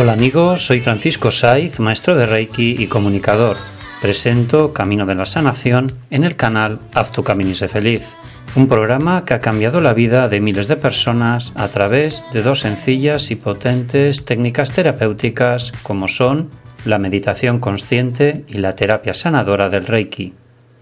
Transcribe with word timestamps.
Hola 0.00 0.12
amigos, 0.12 0.64
soy 0.64 0.78
Francisco 0.78 1.32
Saiz, 1.32 1.80
maestro 1.80 2.14
de 2.14 2.24
Reiki 2.24 2.76
y 2.78 2.86
comunicador. 2.86 3.56
Presento 4.00 4.72
Camino 4.72 5.06
de 5.06 5.16
la 5.16 5.24
Sanación 5.24 5.90
en 6.10 6.22
el 6.22 6.36
canal 6.36 6.78
Haz 6.94 7.10
tu 7.10 7.24
camino 7.24 7.50
y 7.50 7.56
sé 7.56 7.66
feliz, 7.66 8.16
un 8.54 8.68
programa 8.68 9.24
que 9.24 9.34
ha 9.34 9.40
cambiado 9.40 9.80
la 9.80 9.94
vida 9.94 10.28
de 10.28 10.40
miles 10.40 10.68
de 10.68 10.76
personas 10.76 11.52
a 11.56 11.66
través 11.66 12.24
de 12.32 12.42
dos 12.42 12.60
sencillas 12.60 13.32
y 13.32 13.34
potentes 13.34 14.24
técnicas 14.24 14.70
terapéuticas 14.70 15.72
como 15.82 16.06
son 16.06 16.48
la 16.84 17.00
meditación 17.00 17.58
consciente 17.58 18.44
y 18.46 18.58
la 18.58 18.76
terapia 18.76 19.14
sanadora 19.14 19.68
del 19.68 19.84
Reiki. 19.84 20.32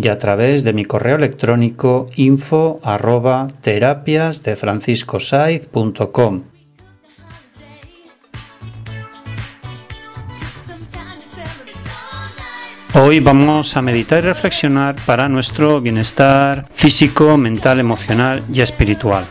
y 0.00 0.06
a 0.06 0.18
través 0.18 0.62
de 0.62 0.72
mi 0.72 0.84
correo 0.84 1.16
electrónico 1.16 2.06
info 2.14 2.78
arroba 2.84 3.48
Hoy 12.94 13.20
vamos 13.20 13.74
a 13.78 13.80
meditar 13.80 14.18
y 14.18 14.26
reflexionar 14.26 14.96
para 15.06 15.26
nuestro 15.26 15.80
bienestar 15.80 16.68
físico, 16.74 17.38
mental, 17.38 17.80
emocional 17.80 18.42
y 18.52 18.60
espiritual. 18.60 19.24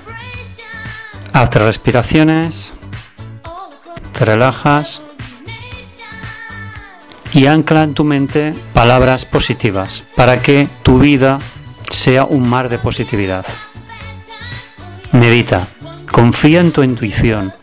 Haz 1.31 1.53
respiraciones, 1.53 2.73
te 4.17 4.25
relajas 4.25 5.03
y 7.33 7.45
ancla 7.45 7.83
en 7.83 7.93
tu 7.93 8.03
mente 8.03 8.55
palabras 8.73 9.25
positivas 9.25 10.03
para 10.15 10.41
que 10.41 10.67
tu 10.81 10.97
vida 10.97 11.39
sea 11.91 12.25
un 12.25 12.49
mar 12.49 12.67
de 12.67 12.79
positividad. 12.79 13.45
Medita, 15.11 15.67
confía 16.11 16.61
en 16.61 16.71
tu 16.71 16.81
intuición, 16.81 17.53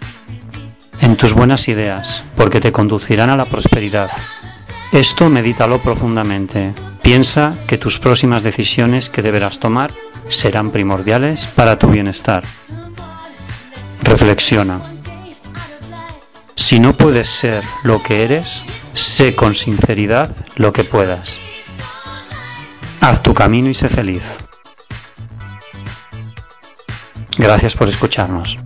en 1.00 1.16
tus 1.16 1.32
buenas 1.32 1.66
ideas, 1.66 2.22
porque 2.36 2.60
te 2.60 2.70
conducirán 2.70 3.30
a 3.30 3.36
la 3.36 3.46
prosperidad. 3.46 4.10
Esto 4.92 5.28
medítalo 5.28 5.82
profundamente. 5.82 6.72
Piensa 7.02 7.52
que 7.66 7.76
tus 7.76 7.98
próximas 7.98 8.42
decisiones 8.42 9.10
que 9.10 9.20
deberás 9.20 9.60
tomar 9.60 9.92
serán 10.30 10.70
primordiales 10.70 11.46
para 11.46 11.78
tu 11.78 11.88
bienestar. 11.88 12.42
Reflexiona. 14.02 14.80
Si 16.54 16.80
no 16.80 16.96
puedes 16.96 17.28
ser 17.28 17.62
lo 17.82 18.02
que 18.02 18.24
eres, 18.24 18.64
sé 18.94 19.34
con 19.34 19.54
sinceridad 19.54 20.34
lo 20.56 20.72
que 20.72 20.84
puedas. 20.84 21.38
Haz 23.02 23.22
tu 23.22 23.34
camino 23.34 23.68
y 23.68 23.74
sé 23.74 23.88
feliz. 23.88 24.22
Gracias 27.36 27.74
por 27.74 27.88
escucharnos. 27.88 28.58